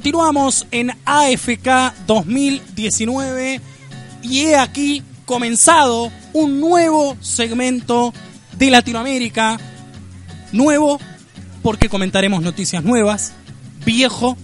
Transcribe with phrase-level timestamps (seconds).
[0.00, 3.62] Continuamos en AFK 2019
[4.22, 8.12] y he aquí comenzado un nuevo segmento
[8.58, 9.58] de Latinoamérica.
[10.52, 11.00] Nuevo
[11.62, 13.32] porque comentaremos noticias nuevas.
[13.86, 14.36] Viejo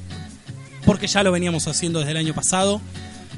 [0.86, 2.80] porque ya lo veníamos haciendo desde el año pasado.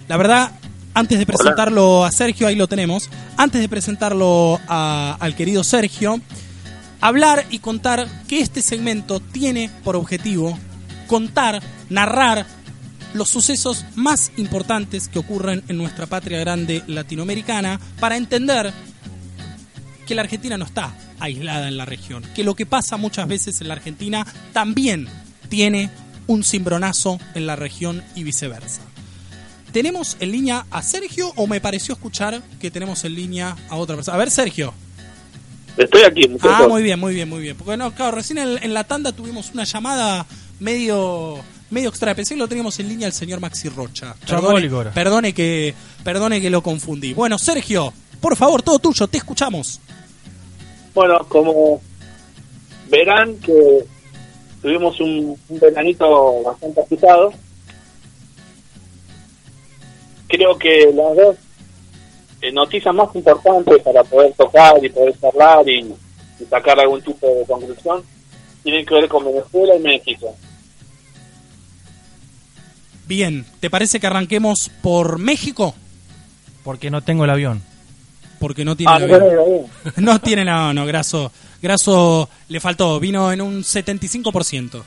[0.07, 0.53] La verdad,
[0.95, 6.21] antes de presentarlo a Sergio, ahí lo tenemos, antes de presentarlo a- al querido Sergio,
[7.01, 10.57] hablar y contar que este segmento tiene por objetivo
[11.07, 12.47] contar, narrar
[13.15, 18.73] los sucesos más importantes que ocurren en nuestra patria grande latinoamericana para entender
[20.07, 23.61] que la Argentina no está aislada en la región, que lo que pasa muchas veces
[23.61, 25.09] en la Argentina también
[25.49, 25.91] tiene
[26.27, 28.83] un cimbronazo en la región y viceversa.
[29.73, 33.97] ¿Tenemos en línea a Sergio o me pareció escuchar que tenemos en línea a otra
[33.97, 34.15] persona?
[34.15, 34.73] A ver, Sergio.
[35.77, 36.31] Estoy aquí.
[36.43, 37.57] Ah, muy bien, muy bien, muy bien.
[37.57, 40.27] Porque no, claro, recién en, en la tanda tuvimos una llamada
[40.61, 41.39] medio
[41.71, 42.15] medio extraña.
[42.15, 44.15] Pensé que lo teníamos en línea el señor Maxi Rocha.
[44.27, 47.13] Perdone, perdone que perdone que lo confundí.
[47.15, 49.81] Bueno, Sergio, por favor, todo tuyo, te escuchamos.
[50.95, 51.81] Bueno, como
[52.89, 53.85] verán que
[54.63, 57.33] tuvimos un, un veranito bastante agitado,
[60.29, 61.37] creo que las dos
[62.41, 65.95] eh, noticias más importantes para poder tocar y poder charlar y,
[66.41, 68.14] y sacar algún tipo de conclusión
[68.65, 70.35] tienen que ver con Venezuela y México.
[73.07, 75.75] Bien, ¿te parece que arranquemos por México?
[76.65, 77.63] Porque no tengo el avión.
[78.41, 79.11] Porque no tiene Ah, avión.
[79.21, 79.69] bueno, bueno.
[79.97, 81.31] No tiene, no, no, Graso.
[81.63, 84.83] Graso le faltó, vino en un 75%.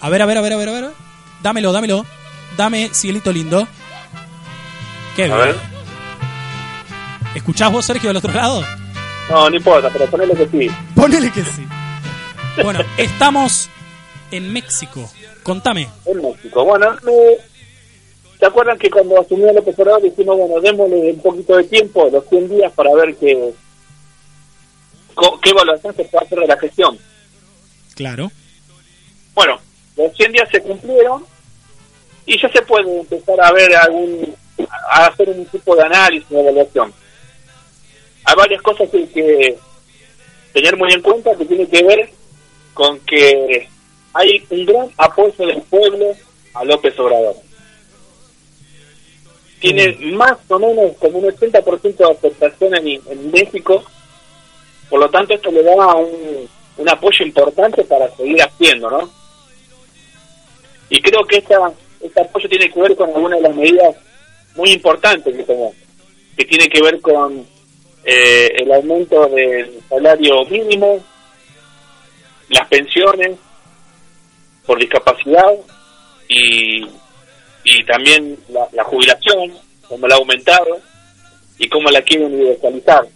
[0.00, 0.90] A ver, a ver, a ver, a ver, a ver.
[1.42, 2.04] Dámelo, dámelo.
[2.56, 3.66] Dame, cielito lindo.
[5.16, 5.38] Qué A bien.
[5.38, 5.56] ver.
[7.34, 8.62] ¿Escuchás vos, Sergio, del otro lado?
[9.30, 10.70] No, no importa, pero ponele que sí.
[10.94, 11.66] Ponele que sí.
[12.62, 13.68] Bueno, estamos
[14.30, 15.08] en México.
[15.42, 15.88] Contame.
[16.06, 16.64] en México.
[16.64, 17.36] Bueno, me-
[18.38, 22.24] ¿se acuerdan que cuando asumió López Obrador dijimos, bueno, démosle un poquito de tiempo, los
[22.28, 23.52] 100 días, para ver qué,
[25.42, 26.98] qué evaluación se puede hacer de la gestión?
[27.94, 28.30] Claro.
[29.34, 29.58] Bueno,
[29.96, 31.24] los 100 días se cumplieron
[32.26, 34.34] y ya se puede empezar a ver algún,
[34.90, 36.92] a hacer un tipo de análisis, de evaluación.
[38.24, 39.58] Hay varias cosas que hay que
[40.52, 42.10] tener muy en cuenta que tiene que ver
[42.78, 43.68] con que
[44.14, 46.14] hay un gran apoyo del pueblo
[46.54, 47.34] a López Obrador.
[49.58, 53.82] Tiene más o menos como un 80% de aceptación en, en México,
[54.88, 59.10] por lo tanto esto le da un, un apoyo importante para seguir haciendo, ¿no?
[60.88, 63.96] Y creo que esta, este apoyo tiene que ver con algunas de las medidas
[64.54, 65.74] muy importantes que tomó,
[66.36, 67.44] que tiene que ver con
[68.04, 71.00] eh, el aumento del salario mínimo,
[72.48, 73.36] las pensiones
[74.66, 75.52] por discapacidad
[76.28, 76.86] y,
[77.64, 79.52] y también la, la jubilación,
[79.88, 80.78] como la ha aumentado
[81.58, 83.06] y cómo la quieren universalizar.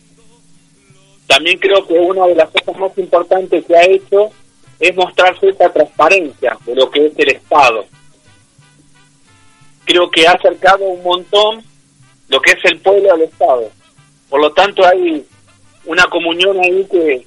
[1.26, 4.30] También creo que una de las cosas más importantes que ha hecho
[4.78, 7.84] es mostrar cierta transparencia de lo que es el Estado.
[9.84, 11.62] Creo que ha acercado un montón
[12.28, 13.70] lo que es el pueblo al Estado.
[14.28, 15.24] Por lo tanto, hay
[15.84, 17.26] una comunión ahí que,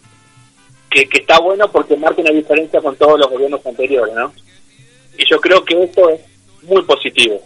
[1.03, 4.31] que, está bueno porque marca una diferencia con todos los gobiernos anteriores, ¿no?
[5.17, 6.21] Y yo creo que esto es
[6.63, 7.41] muy positivo.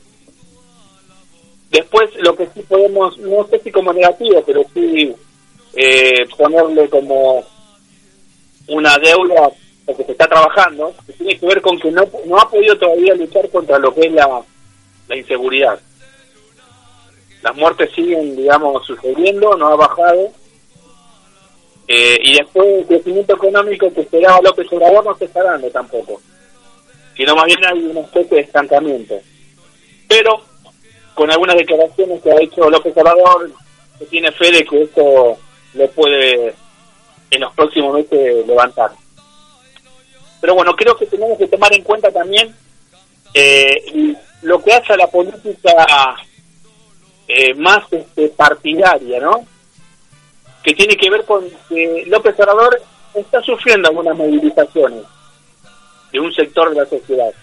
[1.71, 5.13] Después, lo que sí podemos, no sé si como negativo, pero sí
[5.75, 7.43] eh, ponerle como
[8.67, 9.51] una deuda
[9.85, 13.15] porque se está trabajando, que tiene que ver con que no, no ha podido todavía
[13.15, 14.41] luchar contra lo que es la,
[15.07, 15.79] la inseguridad.
[17.41, 20.31] Las muertes siguen, digamos, sucediendo, no ha bajado.
[21.91, 26.21] Eh, y después el crecimiento económico que esperaba López Obrador no se está dando tampoco,
[27.17, 29.19] sino más bien hay una especie de estancamiento.
[30.07, 30.39] Pero
[31.15, 33.51] con algunas declaraciones que ha hecho López Obrador,
[33.97, 35.39] que tiene fe de que esto
[35.73, 36.53] le puede
[37.31, 38.91] en los próximos meses levantar.
[40.39, 42.55] Pero bueno, creo que tenemos que tomar en cuenta también
[43.33, 44.13] eh,
[44.43, 46.15] lo que hace a la política
[47.27, 49.47] eh, más este, partidaria, ¿no?
[50.63, 52.81] Que tiene que ver con que López Obrador
[53.13, 55.03] está sufriendo algunas movilizaciones
[56.11, 57.33] de un sector de la sociedad.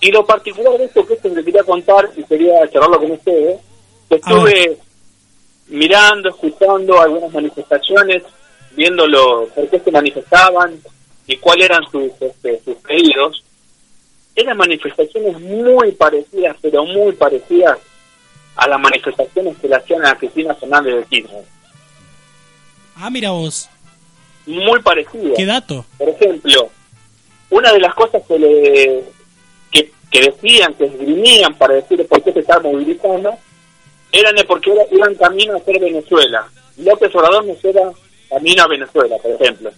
[0.00, 3.60] Y lo particular de esto que esto que quería contar y quería charlarlo con ustedes,
[4.08, 4.78] que estuve
[5.68, 8.22] mirando, escuchando algunas manifestaciones,
[8.72, 10.80] viéndolo por qué se manifestaban
[11.26, 13.44] y cuáles eran sus, este, sus pedidos,
[14.34, 17.78] eran manifestaciones muy parecidas, pero muy parecidas
[18.60, 21.44] a las manifestaciones que le hacían a Cristina Fernández de Kirchner.
[22.94, 23.70] Ah, mira vos.
[24.44, 25.32] Muy parecidas.
[25.34, 25.86] ¿Qué dato?
[25.96, 26.68] Por ejemplo,
[27.48, 29.04] una de las cosas que le
[29.72, 33.32] que, que decían, que esgrimían para decir por qué se estaba movilizando,
[34.12, 36.46] eran de porque era, iban camino a ser Venezuela.
[36.76, 37.90] López Obrador no era
[38.28, 39.70] camino a Venezuela, por ejemplo.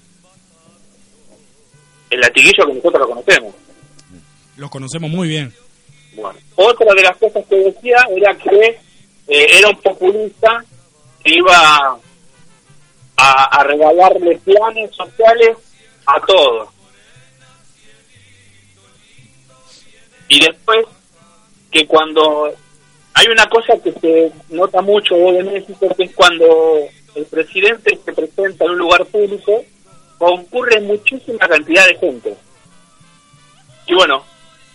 [2.11, 3.55] El latiguillo que nosotros lo conocemos.
[4.56, 5.55] Lo conocemos muy bien.
[6.14, 8.67] Bueno, otra de las cosas que decía era que
[9.29, 10.64] eh, era un populista
[11.25, 11.99] que iba
[13.17, 15.56] a, a regalarle planes sociales
[16.06, 16.69] a todos.
[20.29, 20.87] Y después,
[21.70, 22.53] que cuando
[23.14, 26.47] hay una cosa que se nota mucho en México, que es cuando
[27.14, 29.64] el presidente se presenta en un lugar público,
[30.19, 32.37] concurre muchísima cantidad de gente.
[33.87, 34.25] Y bueno,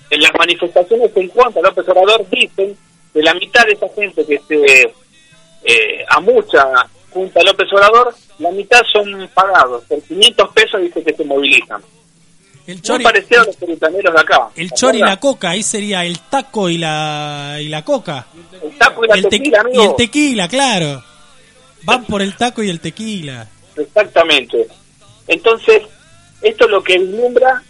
[0.10, 2.76] en las manifestaciones en cuanto a López Obrador dicen
[3.14, 4.82] que la mitad de esa gente que se
[5.64, 6.66] eh, a mucha
[7.12, 9.84] junta a López Obrador, la mitad son pagados.
[9.86, 11.82] Por 500 pesos dice que se movilizan.
[12.68, 14.50] El Muy chori, parecido a los puritaneros de acá.
[14.56, 18.28] el ¿te chori y la coca, ahí sería el taco y la, y la coca.
[18.62, 21.02] El taco y la el te- tequila, y el tequila, claro.
[21.84, 23.48] Van por el taco y el tequila.
[23.78, 24.68] Exactamente.
[25.28, 25.82] Entonces,
[26.42, 27.64] esto lo que vislumbra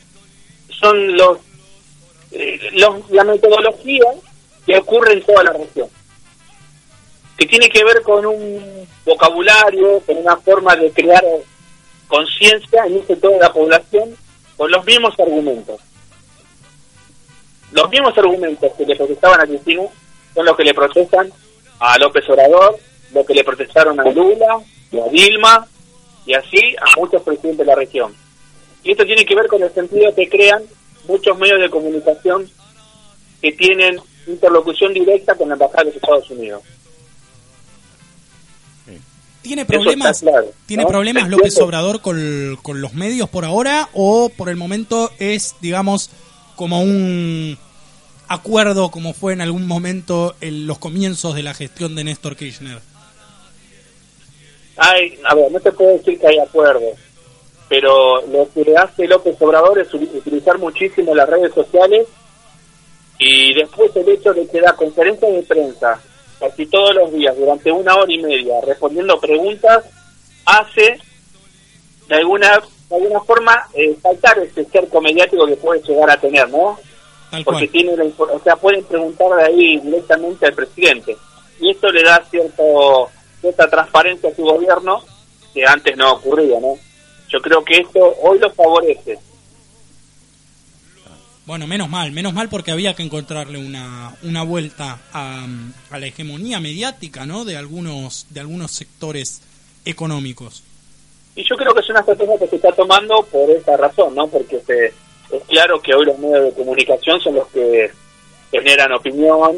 [0.80, 1.38] son los,
[2.32, 4.06] eh, los la metodología
[4.66, 5.90] que ocurre en toda la región.
[7.38, 11.24] Que tiene que ver con un vocabulario, con una forma de crear
[12.08, 14.16] conciencia en ese toda la población
[14.56, 15.80] con los mismos argumentos.
[17.72, 19.84] Los mismos argumentos que le protestaban a Cristina
[20.34, 21.32] son los que le protestan
[21.80, 22.80] a López Obrador,
[23.14, 24.60] lo que le protestaron a Lula
[24.92, 25.68] y a Dilma
[26.26, 28.16] y así a muchos presidentes de la región.
[28.84, 30.64] Y esto tiene que ver con el sentido que crean
[31.08, 32.50] muchos medios de comunicación
[33.42, 36.64] que tienen interlocución directa con la Embajada de los Estados Unidos.
[39.42, 40.90] ¿Tiene problemas, claro, ¿tiene ¿no?
[40.90, 41.30] problemas.
[41.30, 46.10] López Obrador con, con los medios por ahora o por el momento es, digamos,
[46.58, 47.58] como un
[48.28, 52.80] acuerdo como fue en algún momento en los comienzos de la gestión de Néstor Kirchner?
[54.78, 57.00] Hay, a ver, no te puedo decir que hay acuerdos,
[57.70, 62.08] pero lo que hace López Obrador es utilizar muchísimo las redes sociales
[63.20, 66.00] y después el hecho de que da conferencias de prensa
[66.40, 69.84] casi todos los días durante una hora y media respondiendo preguntas
[70.46, 71.00] hace
[72.08, 76.50] de alguna de alguna forma eh, saltar ese cerco mediático que puede llegar a tener,
[76.50, 76.80] ¿no?
[77.30, 77.72] Tal porque cual.
[77.72, 81.18] tiene la o sea pueden preguntar de ahí directamente al presidente
[81.60, 83.10] y esto le da cierto
[83.42, 85.04] cierta transparencia a su gobierno
[85.54, 86.78] que antes no ocurría no
[87.30, 89.20] yo creo que esto hoy lo favorece
[91.46, 95.46] Bueno, menos mal, menos mal porque había que encontrarle una, una vuelta a,
[95.90, 97.46] a la hegemonía mediática, ¿no?
[97.46, 99.42] De algunos, de algunos sectores
[99.86, 100.64] económicos.
[101.36, 104.28] y yo creo que es una estrategia que se está tomando por esa razón no
[104.28, 107.92] porque se, es claro que hoy los medios de comunicación son los que
[108.52, 109.58] generan opinión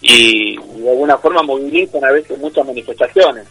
[0.00, 3.46] y, y de alguna forma movilizan a veces muchas manifestaciones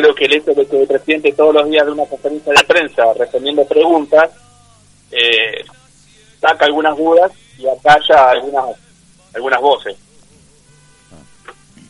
[0.00, 2.64] creo que el hecho de que el presidente todos los días de una conferencia de
[2.64, 4.30] prensa respondiendo preguntas
[5.10, 5.64] eh,
[6.40, 8.64] saca algunas dudas y acalla algunas
[9.34, 9.96] algunas voces.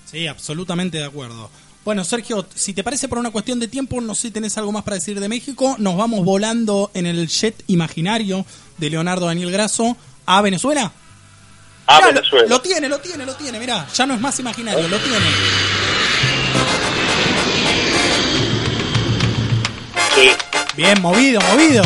[0.07, 1.51] Sí, absolutamente de acuerdo.
[1.85, 4.73] Bueno, Sergio, si te parece por una cuestión de tiempo, no sé si tenés algo
[4.73, 8.45] más para decir de México, nos vamos volando en el jet imaginario
[8.79, 10.93] de Leonardo Daniel Grasso a Venezuela.
[11.87, 12.49] A Mirá, Venezuela.
[12.49, 15.27] Lo, tiene, lo tiene, lo tiene, mirá, ya no es más imaginario, lo tiene.
[20.19, 20.31] Sí.
[20.75, 21.83] Bien, movido, movido.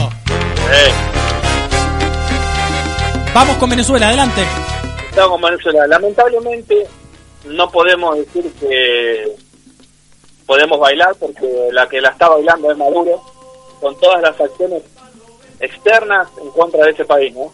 [3.34, 4.42] Vamos con Venezuela, adelante.
[5.10, 5.86] estamos con Venezuela.
[5.86, 6.86] Lamentablemente
[7.44, 9.36] no podemos decir que
[10.46, 13.22] podemos bailar porque la que la está bailando es Maduro
[13.80, 14.82] con todas las acciones
[15.60, 17.52] externas en contra de ese país, ¿no?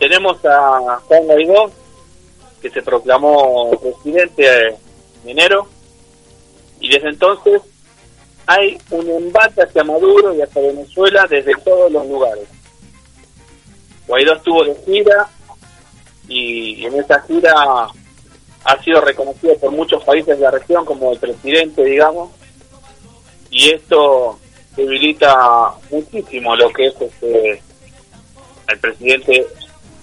[0.00, 1.70] Tenemos a Juan Guaidó
[2.60, 5.68] que se proclamó presidente en enero
[6.80, 7.62] y desde entonces
[8.50, 12.48] hay un embate hacia Maduro y hacia Venezuela desde todos los lugares.
[14.08, 15.28] Guaidó estuvo de gira
[16.26, 17.54] y en esa gira
[18.64, 22.30] ha sido reconocido por muchos países de la región como el presidente, digamos,
[23.52, 24.40] y esto
[24.76, 27.62] debilita muchísimo lo que es este
[28.66, 29.46] el presidente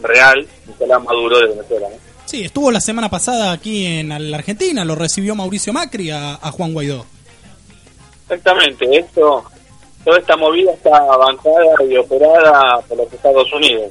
[0.02, 1.90] real, Nicolás Maduro de Venezuela.
[1.90, 1.96] ¿no?
[2.24, 6.52] Sí, estuvo la semana pasada aquí en la Argentina, lo recibió Mauricio Macri a, a
[6.52, 7.17] Juan Guaidó.
[8.30, 9.46] Exactamente, esto,
[10.04, 13.90] toda esta movida está avanzada y operada por los Estados Unidos.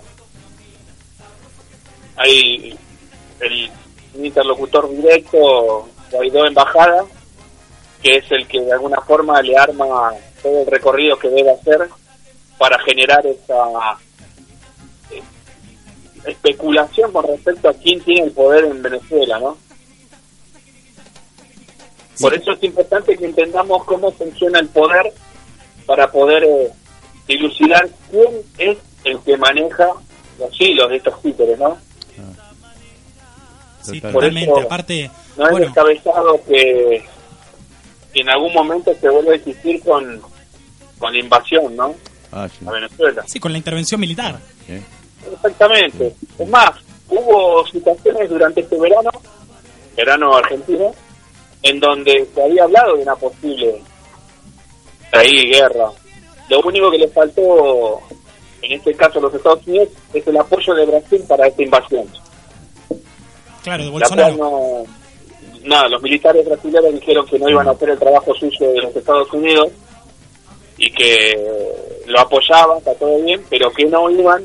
[2.16, 2.78] Hay
[3.40, 3.70] el
[4.14, 7.04] interlocutor directo, Guaidó Embajada,
[8.02, 10.12] que es el que de alguna forma le arma
[10.42, 11.88] todo el recorrido que debe hacer
[12.58, 13.98] para generar esa
[15.10, 15.22] eh,
[16.26, 19.56] especulación con respecto a quién tiene el poder en Venezuela, ¿no?
[22.20, 25.12] Por eso es importante que entendamos cómo funciona el poder
[25.84, 26.70] para poder eh,
[27.28, 29.88] dilucidar quién es el que maneja
[30.38, 31.76] los hilos de estos títeres, ¿no?
[33.82, 34.12] Sí, Total.
[34.14, 34.50] totalmente.
[34.50, 37.04] Por eso, Aparte, No es bueno, descabezado que,
[38.12, 40.20] que en algún momento se vuelva a existir con,
[40.98, 41.94] con la invasión, ¿no?
[42.32, 42.66] Ah, sí.
[42.66, 43.22] A Venezuela.
[43.26, 44.38] sí, con la intervención militar.
[45.32, 46.14] Exactamente.
[46.38, 46.72] Es más,
[47.08, 49.10] hubo situaciones durante este verano,
[49.96, 50.92] verano argentino,
[51.62, 53.80] en donde se había hablado de una posible
[55.12, 55.90] ahí guerra.
[56.48, 58.00] Lo único que le faltó,
[58.62, 62.06] en este caso a los Estados Unidos, es el apoyo de Brasil para esta invasión.
[63.62, 64.36] Claro, de Bolsonaro.
[64.36, 64.84] no,
[65.64, 68.94] nada, los militares brasileños dijeron que no iban a hacer el trabajo sucio de los
[68.94, 69.68] Estados Unidos
[70.78, 71.34] y que
[72.06, 74.44] lo apoyaban, está todo bien, pero que no iban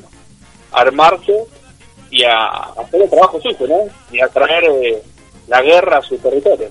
[0.72, 1.36] a armarse
[2.10, 3.86] y a hacer el trabajo sucio, ¿no?
[4.12, 5.04] Y a traer eh,
[5.48, 6.70] la guerra a su territorio.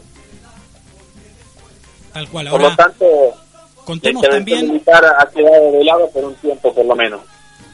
[2.13, 2.49] Tal cual.
[2.51, 3.07] Por lo Ahora, tanto,
[3.85, 7.21] contemos también, militar ha quedado de lado por un tiempo, por lo menos.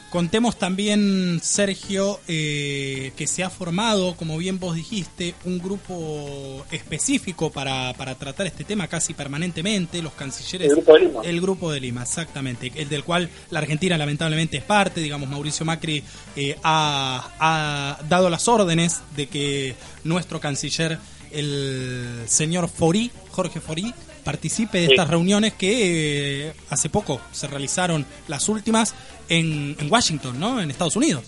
[0.09, 7.51] contemos también, Sergio, eh, que se ha formado, como bien vos dijiste, un grupo específico
[7.51, 10.69] para, para tratar este tema casi permanentemente, los cancilleres.
[10.69, 11.21] El Grupo de Lima.
[11.23, 12.71] El Grupo de Lima, exactamente.
[12.75, 15.01] El del cual la Argentina lamentablemente es parte.
[15.01, 16.03] Digamos, Mauricio Macri
[16.35, 20.99] eh, ha, ha dado las órdenes de que nuestro canciller,
[21.31, 23.93] el señor Forí, Jorge Forí,
[24.27, 24.91] participe de Sí.
[24.91, 28.93] estas reuniones que eh, hace poco se realizaron las últimas
[29.29, 30.59] en, en Washington, ¿no?
[30.59, 31.23] En Estados Unidos.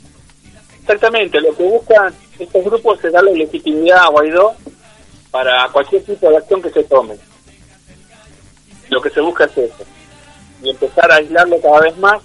[0.81, 4.53] Exactamente, lo que buscan estos grupos es darle legitimidad a Guaidó
[5.31, 7.15] para cualquier tipo de acción que se tome.
[8.89, 9.85] Lo que se busca es eso,
[10.61, 12.21] y empezar a aislarlo cada vez más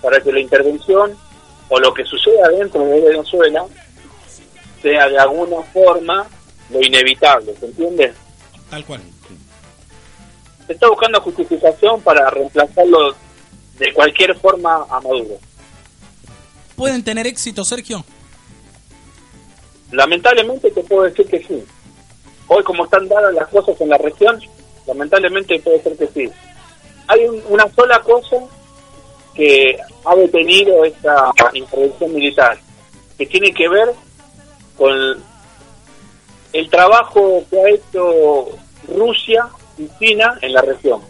[0.00, 1.16] para que la intervención
[1.68, 3.64] o lo que suceda dentro de Venezuela
[4.80, 6.24] sea de alguna forma
[6.70, 8.12] lo inevitable, ¿se entiende?
[8.70, 9.00] Tal cual.
[10.70, 13.12] Se está buscando justificación para reemplazarlo
[13.76, 15.36] de cualquier forma a Maduro.
[16.76, 18.04] ¿Pueden tener éxito, Sergio?
[19.90, 21.64] Lamentablemente te puedo decir que sí.
[22.46, 24.40] Hoy como están dadas las cosas en la región,
[24.86, 26.30] lamentablemente puede ser que sí.
[27.08, 28.36] Hay un- una sola cosa
[29.34, 32.56] que ha detenido esta intervención militar,
[33.18, 33.92] que tiene que ver
[34.78, 34.94] con
[36.52, 38.50] el trabajo que ha hecho
[38.86, 39.48] Rusia
[39.98, 41.00] China en la región.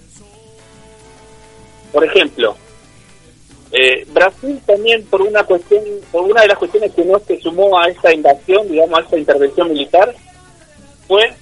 [1.93, 2.57] Por ejemplo,
[3.73, 7.79] eh, Brasil también por una cuestión, por una de las cuestiones que no se sumó
[7.79, 10.15] a esta invasión, digamos, a esta intervención militar,
[11.07, 11.33] fue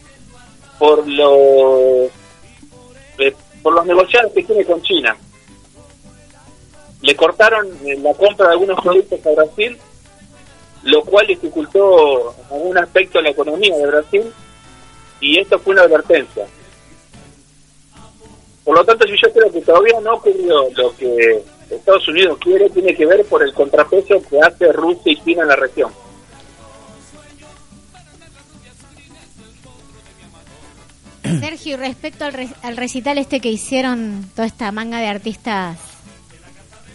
[0.79, 2.11] por los
[3.19, 5.17] eh, por los negociados que tiene con China.
[7.01, 9.79] Le cortaron eh, la compra de algunos productos a Brasil,
[10.83, 14.33] lo cual dificultó algún aspecto la economía de Brasil,
[15.21, 16.47] y esto fue una advertencia.
[18.79, 22.71] Por lo tanto, si yo creo que todavía no ocurrió lo que Estados Unidos quiere,
[22.71, 25.91] tiene que ver por el contrapeso que hace Rusia y China en la región.
[31.41, 35.77] Sergio, respecto al, re- al recital este que hicieron toda esta manga de artistas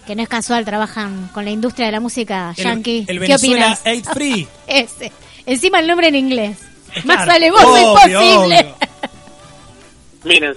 [0.07, 2.99] que no es casual, trabajan con la industria de la música El, yankee.
[3.07, 3.85] el ¿Qué Venezuela opinas?
[3.85, 4.47] Aid Free.
[4.67, 5.11] Ese.
[5.45, 6.57] Encima el nombre en inglés.
[7.05, 8.59] Más alevoso obvio, imposible.
[8.59, 8.75] obvio.
[10.23, 10.55] Miren,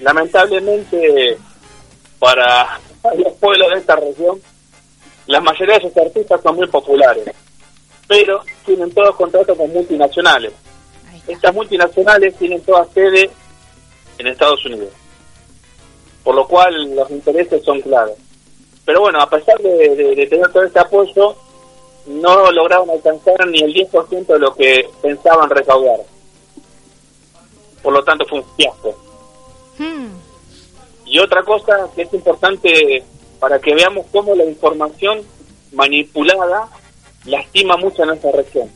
[0.00, 1.38] lamentablemente
[2.18, 2.80] para
[3.16, 4.40] los pueblos de esta región,
[5.26, 7.24] la mayoría de esos artistas son muy populares,
[8.08, 10.52] pero tienen todos contratos con multinacionales.
[11.28, 13.30] Estas multinacionales tienen toda sede
[14.18, 14.90] en Estados Unidos,
[16.22, 18.14] por lo cual los intereses son claros.
[18.84, 21.34] Pero bueno, a pesar de, de- de tener todo este apoyo,
[22.06, 26.00] no lograron alcanzar ni el 10% de lo que pensaban recaudar.
[27.84, 28.98] Por lo tanto, fue un fiasco.
[29.78, 30.08] Hmm.
[31.06, 33.04] Y otra cosa que es importante
[33.38, 35.20] para que veamos cómo la información
[35.72, 36.66] manipulada
[37.26, 38.70] lastima mucho a nuestra región.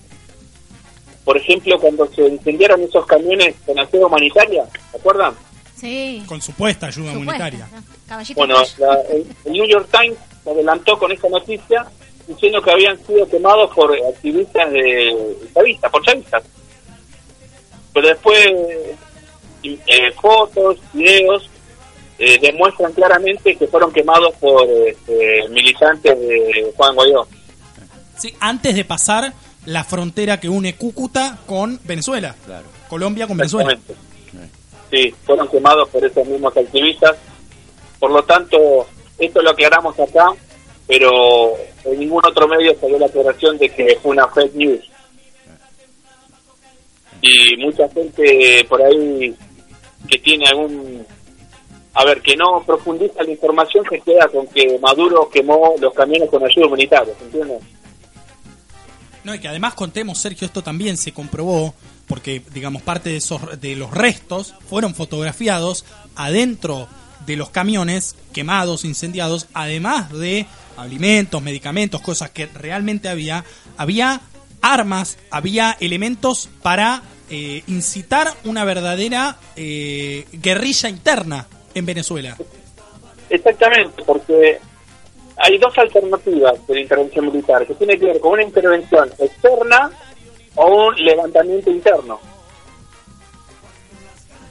[1.25, 5.35] Por ejemplo, cuando se incendiaron esos camiones con ayuda humanitaria, ¿se acuerdan?
[5.75, 6.23] Sí.
[6.27, 7.67] Con supuesta ayuda humanitaria.
[8.07, 11.87] Caballito Bueno, la- el, el New York Times se adelantó con esta noticia
[12.27, 16.43] diciendo que habían sido quemados por activistas de chavistas, por chavistas.
[17.99, 18.47] Pero después
[19.65, 21.51] eh, fotos, videos
[22.17, 27.27] eh, demuestran claramente que fueron quemados por este, militantes de Juan Guaidó.
[28.17, 29.33] Sí, antes de pasar
[29.67, 32.37] la frontera que une Cúcuta con Venezuela.
[32.47, 32.67] Claro.
[32.89, 33.77] Colombia con Venezuela.
[34.93, 37.17] Sí, fueron quemados por esos mismos activistas.
[37.99, 38.87] Por lo tanto,
[39.19, 40.29] esto lo aclaramos acá,
[40.87, 44.89] pero en ningún otro medio se dio la aclaración de que fue una fake news.
[47.21, 49.35] Y mucha gente por ahí
[50.09, 51.05] que tiene algún
[51.99, 56.31] a ver, que no profundiza la información que queda con que Maduro quemó los camiones
[56.31, 57.61] con ayuda humanitaria, ¿entiendes?
[59.25, 61.75] No, y que además contemos, Sergio, esto también se comprobó,
[62.07, 65.85] porque, digamos, parte de, esos, de los restos fueron fotografiados
[66.15, 66.87] adentro
[67.27, 70.47] de los camiones quemados, incendiados, además de
[70.77, 73.45] alimentos, medicamentos, cosas que realmente había,
[73.77, 74.21] había
[74.63, 82.37] armas, había elementos para eh, incitar una verdadera eh, guerrilla interna en Venezuela.
[83.31, 84.59] Exactamente, porque
[85.37, 89.91] hay dos alternativas de la intervención militar, que tiene que ver con una intervención externa
[90.55, 92.19] o un levantamiento interno.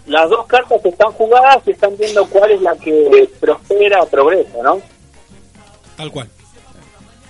[0.06, 4.64] Las dos cartas están jugadas y están viendo cuál es la que prospera o progresa,
[4.64, 4.82] ¿no?
[5.98, 6.30] Tal cual.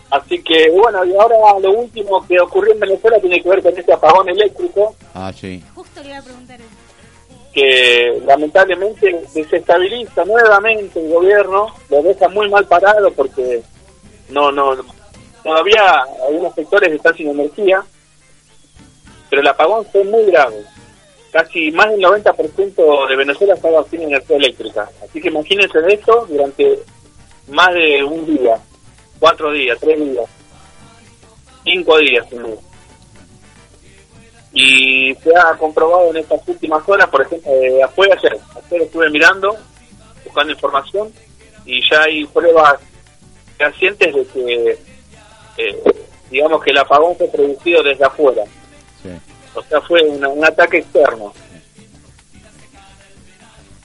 [0.10, 3.78] Así que, bueno, y ahora lo último que ocurrió en Venezuela tiene que ver con
[3.78, 4.96] este apagón eléctrico.
[5.14, 5.62] Ah, sí.
[5.76, 6.70] Justo le iba a preguntar eso.
[7.54, 13.62] que lamentablemente desestabiliza nuevamente el gobierno, lo deja muy mal parado porque
[14.30, 14.76] no, no,
[15.44, 17.84] todavía algunos sectores están sin energía,
[19.30, 20.64] pero el apagón fue muy grave.
[21.32, 24.90] Casi más del 90% de Venezuela estaba sin energía eléctrica.
[25.04, 26.80] Así que imagínense esto durante
[27.50, 28.58] más de un día,
[29.20, 30.26] cuatro días, tres días,
[31.64, 32.26] cinco días.
[32.30, 32.60] sin luz.
[34.54, 39.10] Y se ha comprobado en estas últimas horas, por ejemplo, eh, fue ayer, ayer estuve
[39.10, 39.56] mirando,
[40.24, 41.14] buscando información,
[41.66, 42.80] y ya hay pruebas
[43.58, 44.80] fehacientes de que,
[45.58, 45.82] eh,
[46.32, 48.44] digamos que el apagón fue producido desde afuera.
[49.04, 49.10] Sí.
[49.54, 51.34] O sea, fue una- un ataque externo.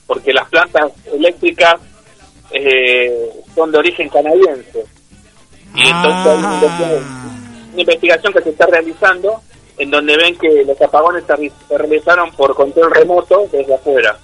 [0.07, 1.75] Porque las plantas eléctricas
[2.55, 4.85] eh, son de origen canadiense.
[5.75, 7.29] Y entonces hay una investigación- Ah,
[7.73, 9.41] una investigación que se está realizando
[9.77, 14.17] en donde ven que los apagones se, re- se realizaron por control remoto desde afuera.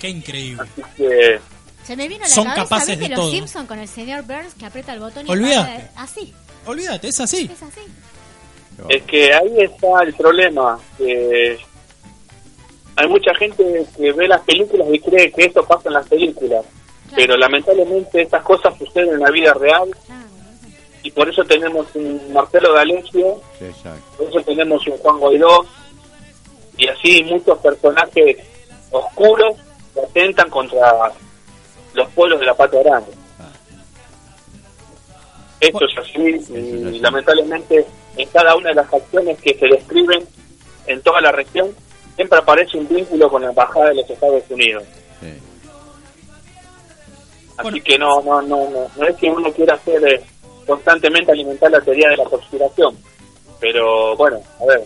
[0.00, 0.62] qué increíble.
[0.62, 1.40] Así que
[1.84, 3.30] Se me vino a la Son cabeza, capaces ¿viste de los todo.
[3.30, 5.88] Simpson con el señor Burns que aprieta el botón y Olvídate.
[5.96, 6.34] Así,
[6.66, 7.50] Olvídate, es así.
[7.52, 7.80] es así.
[8.90, 10.78] es que ahí está el problema.
[10.98, 11.58] que
[12.96, 16.64] hay mucha gente que ve las películas y cree que esto pasa en las películas.
[17.14, 20.22] Pero lamentablemente estas cosas suceden en la vida real Claro.
[21.02, 23.40] y por eso tenemos un Marcelo D'Alessio,
[24.16, 25.64] por eso tenemos un Juan Guaidó
[26.76, 28.36] y así muchos personajes
[28.90, 29.54] oscuros
[29.94, 31.12] que atentan contra
[31.94, 33.10] los pueblos de la Pata Grande.
[35.60, 37.84] Esto es así y lamentablemente
[38.16, 40.24] en cada una de las acciones que se describen
[40.86, 41.74] en toda la región
[42.14, 44.84] siempre aparece un vínculo con la embajada de los Estados Unidos.
[45.20, 45.26] Sí.
[47.58, 47.84] Así Bueno.
[47.84, 50.22] que no, no, no, no, no es que uno quiera hacer eh,
[50.66, 52.96] constantemente alimentar la teoría de la conspiración.
[53.60, 54.84] Pero bueno, a ver,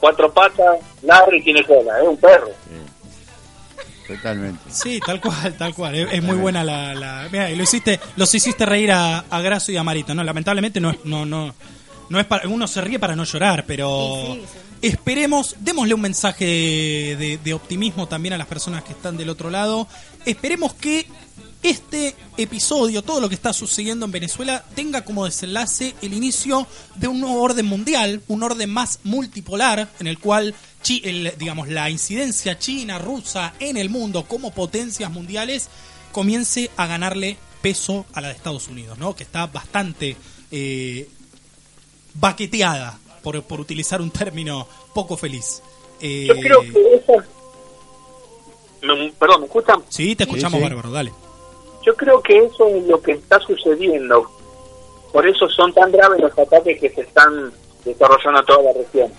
[0.00, 2.48] cuatro patas, Larry tiene cola, es un perro.
[2.48, 2.82] sí.
[4.06, 4.60] Totalmente.
[4.70, 5.94] Sí, tal cual, tal cual.
[5.96, 9.40] Es, es muy buena la, la- Mira, y lo hiciste, los hiciste reír a, a
[9.40, 10.22] Graso y a Marito, ¿no?
[10.22, 11.52] Lamentablemente no es, no, no,
[12.08, 13.88] no es para, uno se ríe para no llorar, pero
[14.26, 19.16] Sí, sí, esperemos, démosle un mensaje de, de optimismo también a las personas que están
[19.16, 19.88] del otro lado.
[20.24, 21.06] Esperemos que
[21.70, 27.08] este episodio, todo lo que está sucediendo en Venezuela, tenga como desenlace el inicio de
[27.08, 30.54] un nuevo orden mundial, un orden más multipolar, en el cual,
[30.88, 35.68] el- digamos, la incidencia china, rusa en el mundo como potencias mundiales
[36.12, 39.16] comience a ganarle peso a la de Estados Unidos, ¿no?
[39.16, 40.16] Que está bastante
[40.52, 41.08] eh,
[42.14, 45.60] baqueteada, por, por utilizar un término poco feliz.
[46.00, 47.12] Eh, Yo creo que eso...
[48.82, 49.82] Me- perdón, ¿me escuchan?
[49.88, 50.62] Sí, te escuchamos, sí.
[50.64, 51.12] Bárbaro, dale.
[51.86, 54.28] Yo creo que eso es lo que está sucediendo.
[55.12, 57.52] Por eso son tan graves los ataques que se están
[57.84, 59.12] desarrollando en toda la región.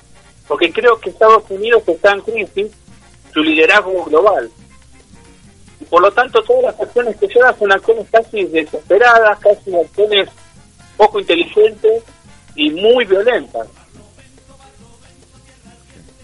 [0.49, 2.71] Porque creo que Estados Unidos está en crisis
[3.33, 4.51] su liderazgo global.
[5.79, 10.29] Y por lo tanto todas las acciones que llevan son acciones casi desesperadas, casi acciones
[10.97, 12.03] poco inteligentes
[12.55, 13.65] y muy violentas.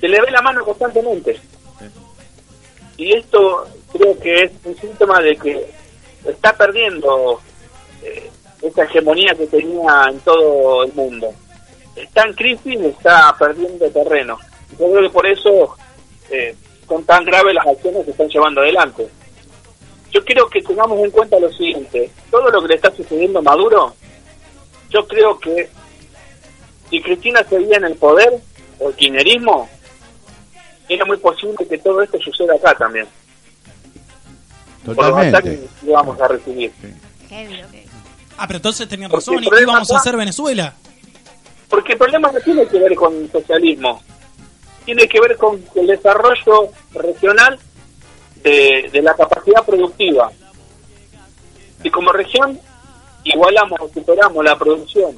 [0.02, 1.40] Se le ve la mano constantemente.
[2.98, 5.83] Y esto creo que es un síntoma de que
[6.26, 7.40] está perdiendo
[8.02, 8.30] eh,
[8.62, 11.34] esa hegemonía que tenía en todo el mundo.
[11.96, 14.38] Está en crisis y está perdiendo terreno.
[14.80, 15.76] Yo creo que por eso
[16.30, 16.56] eh,
[16.88, 19.08] son tan graves las acciones que están llevando adelante.
[20.12, 23.42] Yo quiero que tengamos en cuenta lo siguiente, todo lo que le está sucediendo a
[23.42, 23.96] Maduro,
[24.90, 25.70] yo creo que
[26.90, 28.40] si Cristina seguía en el poder,
[28.80, 29.68] o el kirchnerismo,
[30.88, 33.08] era muy posible que todo esto suceda acá también.
[34.86, 35.38] Por los Totalmente.
[35.38, 36.72] ataques que íbamos a recibir.
[38.38, 40.74] Ah, pero entonces tenían razón y problema íbamos a hacer Venezuela.
[41.70, 44.02] Porque el problema no tiene que ver con el socialismo,
[44.86, 47.60] tiene que ver con el desarrollo regional
[48.44, 50.32] de, de la capacidad productiva.
[51.82, 52.60] Si como región
[53.24, 55.18] igualamos o superamos la producción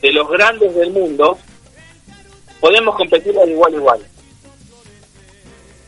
[0.00, 1.38] de los grandes del mundo,
[2.60, 4.00] podemos competir de igual a igual.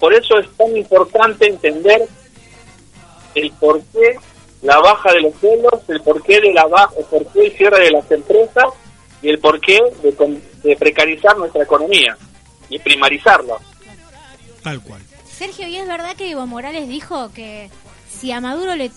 [0.01, 2.09] Por eso es tan importante entender
[3.35, 4.17] el porqué
[4.63, 7.91] la baja de los sueldos, el porqué de la baja, el porqué el cierre de
[7.91, 8.65] las empresas
[9.21, 12.17] y el porqué de, de precarizar nuestra economía
[12.69, 13.57] y primarizarla.
[14.63, 15.03] Tal cual.
[15.29, 17.69] Sergio, ¿y es verdad que Evo Morales dijo que
[18.09, 18.91] si a Maduro le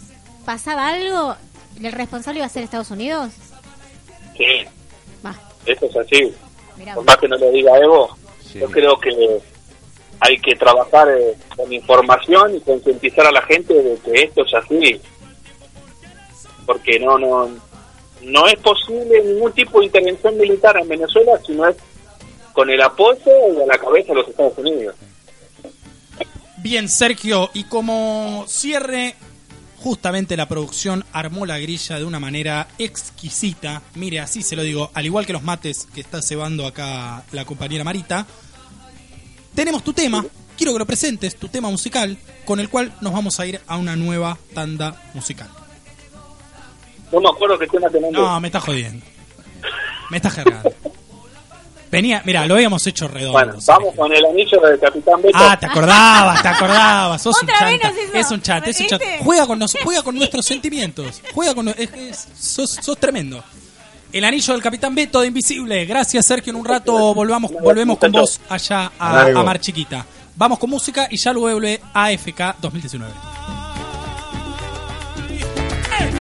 [0.45, 1.35] pasaba algo,
[1.81, 3.31] el responsable iba a ser Estados Unidos?
[4.37, 4.65] Sí,
[5.25, 6.33] Va, eso es así.
[6.77, 6.93] mirá.
[6.93, 8.15] Por más que no lo diga Evo,
[8.51, 8.59] Sí.
[8.59, 9.09] yo creo que
[10.19, 14.54] hay que trabajar eh, con información y concientizar a la gente de que esto es
[14.54, 15.01] así.
[16.65, 17.49] Porque no, no,
[18.21, 21.75] no es posible ningún tipo de intervención militar en Venezuela si no es
[22.54, 24.95] con el apoyo y a la cabeza de los Estados Unidos.
[26.58, 29.15] Bien, Sergio, y como cierre,
[29.78, 33.84] justamente la producción armó la grilla de una manera exquisita.
[33.93, 37.45] Mire, así se lo digo, al igual que los mates que está cebando acá la
[37.45, 38.25] compañera Marita.
[39.55, 40.23] Tenemos tu tema,
[40.57, 43.77] quiero que lo presentes, tu tema musical, con el cual nos vamos a ir a
[43.77, 45.49] una nueva tanda musical.
[47.11, 48.13] No me acuerdo qué tema tenemos.
[48.13, 49.05] No, me está jodiendo.
[50.09, 50.71] Me está jergando.
[51.91, 53.31] Venía, mira, lo habíamos hecho redondo.
[53.33, 53.73] bueno, Sergio.
[53.85, 55.37] vamos con el anillo del Capitán Beto.
[55.39, 57.21] Ah, te acordabas, te acordabas.
[57.21, 58.19] Sos un Otra vez chanta.
[58.19, 59.01] Es un chat, es un chat.
[59.23, 61.21] Juega con, nos, juega con nuestros sentimientos.
[61.33, 61.69] Juega con.
[61.69, 63.41] es- es- sos, sos tremendo.
[64.15, 65.86] El anillo del Capitán Beto de Invisible.
[65.86, 66.51] Gracias, Sergio.
[66.51, 70.06] En un rato volvamos, volvemos con vos allá a, a Mar Chiquita.
[70.38, 73.12] Vamos con música y ya luego vuelve AFK 2019.